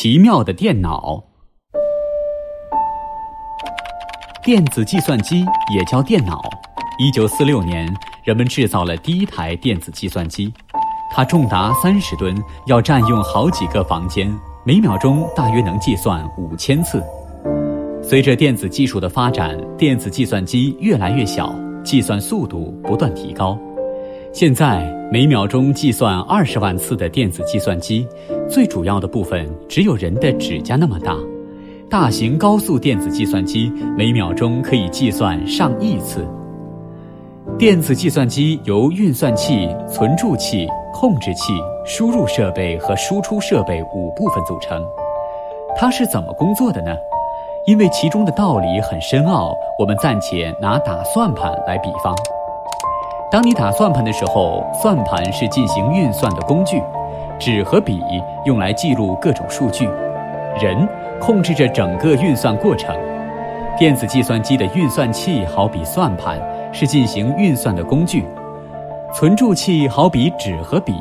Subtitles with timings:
[0.00, 1.20] 奇妙的电脑。
[4.44, 6.40] 电子计算机也叫电脑。
[7.00, 7.92] 一九四六年，
[8.22, 10.54] 人们制造了第一台电子计算机，
[11.10, 14.32] 它重达三十吨，要占用好几个房间，
[14.64, 17.02] 每秒钟大约能计算五千次。
[18.00, 21.52] 随着电子技术的发展，电子计算机越来越小，
[21.82, 23.58] 计算速度不断提高。
[24.30, 28.06] 现在每秒钟计算二十万次的电子计算机，
[28.48, 31.16] 最主要的部分只有人的指甲那么大。
[31.88, 36.28] 大型高速电子计算机每秒钟可以计算上亿次。
[37.58, 41.54] 电子计算机由运算器、存储器、控制器、
[41.86, 44.84] 输入设备和输出设备五部分组成。
[45.74, 46.94] 它是怎么工作的呢？
[47.66, 52.14] 因为其中的道理很深奥，我们暂且拿打算盘来比方。
[53.30, 56.82] 当你打算盘的时候，算盘是进行运算的工具，
[57.38, 58.00] 纸和笔
[58.44, 59.88] 用来记录各种数据，
[60.60, 60.88] 人
[61.20, 62.94] 控制着整个运算过程。
[63.78, 66.38] 电子计算机的运算器好比算盘。
[66.70, 68.22] 是进行运算的工具，
[69.14, 70.92] 存储器好比纸和笔，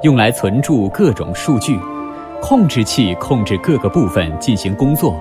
[0.00, 1.74] 用来存储各种数据；
[2.40, 5.14] 控制器控制各个部分进行工作。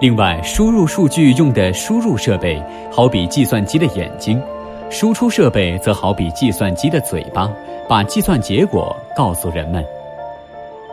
[0.00, 2.60] 另外，输入数据用的输入设备
[2.90, 4.42] 好比计算机的眼睛，
[4.90, 7.48] 输出设备则好比计算机的嘴巴，
[7.88, 9.84] 把计算结果告诉人们。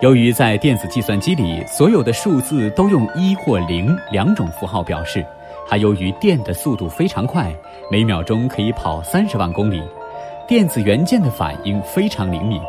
[0.02, 5.26] 由于在电子计算机里，所有的数字都用一或零两种符号表示。
[5.70, 7.54] 还由于电的速度非常快，
[7.92, 9.84] 每秒钟可以跑三十万公里，
[10.48, 12.62] 电子元件的反应非常灵敏，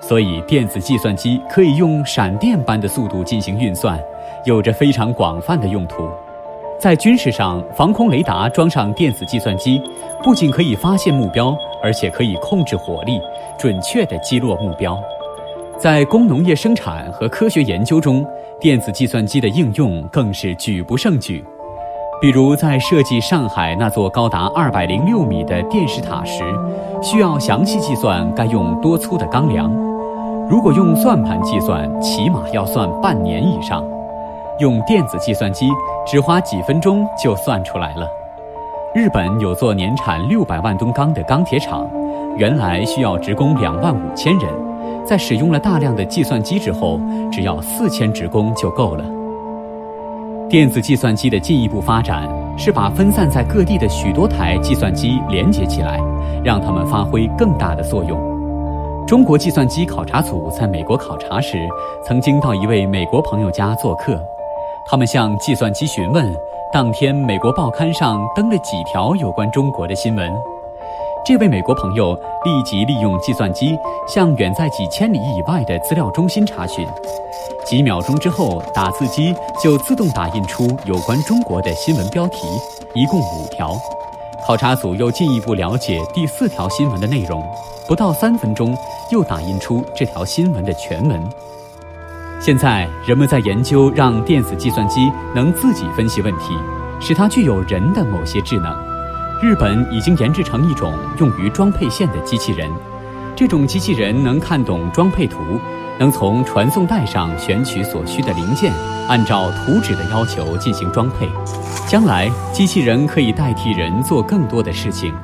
[0.00, 3.96] 所以电子计算机可以用闪电般的速度进行运算，
[4.44, 6.10] 有着非常广泛的用途。
[6.84, 9.80] 在军事上，防空雷达装上电子计算机，
[10.22, 13.18] 不仅可以发现目标，而且可以控制火力，
[13.58, 15.02] 准确地击落目标。
[15.78, 18.22] 在工农业生产和科学研究中，
[18.60, 21.42] 电子计算机的应用更是举不胜举。
[22.20, 26.44] 比如，在设计上海那座高达二百零六米的电视塔时，
[27.00, 29.72] 需要详细计算该用多粗的钢梁。
[30.50, 33.82] 如果用算盘计算，起码要算半年以上；
[34.60, 35.68] 用电子计算机，
[36.06, 38.08] 只花几分钟就算出来了。
[38.94, 41.90] 日本有座年产六百万吨钢的钢铁厂，
[42.36, 44.48] 原来需要职工两万五千人，
[45.04, 47.00] 在使用了大量的计算机之后，
[47.32, 49.04] 只要四千职工就够了。
[50.48, 56.00] 电子计算机的进一步发展是把分散在各地的许多台计算机连接起来，
[56.44, 58.16] 让它们发挥更大的作用。
[59.04, 61.58] 中国计算机考察组在美国考察时，
[62.04, 64.18] 曾经到一位美国朋友家做客，
[64.86, 66.30] 他们向计算机询问
[66.72, 70.30] 当天美国报刊上登了几条有关中国的新闻。
[71.24, 72.14] 这位美国朋友
[72.44, 76.86] 立即利用计算机向远在几千里以外的资料中心查询。
[77.64, 82.46] 几秒钟之后，打字机就自动打印出有关中国的新闻标题，
[82.92, 83.74] 一共五条。
[84.46, 87.42] 考察组又进一步了解第四条新闻的内容，
[87.88, 88.76] 不到三分钟
[89.10, 91.18] 又打印出这条新闻的全文。
[92.44, 96.52] 现在，人们在研究让电子计算机能自己分析问题，
[97.00, 98.70] 使它具有人的某些智能。
[99.42, 102.70] 日本已经研制成一种用于装配线的机器人，
[103.34, 105.38] 这种机器人能看懂装配图。
[105.98, 108.70] 能从传送带上选取所需的零件，
[109.08, 111.26] 按照图纸的要求进行装配。
[111.86, 115.14] 将来，机器人可以代替人做更多的事情。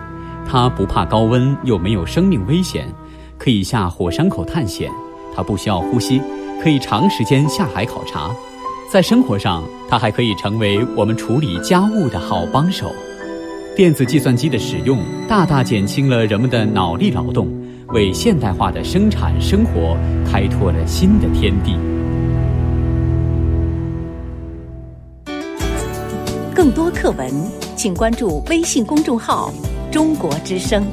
[0.48, 2.91] 它不怕高温，又没有生命危险，
[3.37, 4.91] 可以下火山口探险。
[5.37, 6.20] 它不需要呼吸，
[6.62, 8.31] 可以长时间下海考察。
[8.91, 12.93] 在生活上，它还可以成为我们处理家务的好帮手。
[13.76, 17.49] 电子计算机的使用，大大减轻了人们的脑力劳动。
[17.93, 21.75] 为现代化的生产生活开拓了新的天地。
[26.54, 27.28] 更多课文，
[27.75, 29.53] 请关注微信公众号
[29.91, 30.84] “中国之声”。